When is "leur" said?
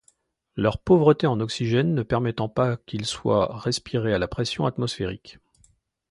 0.55-0.79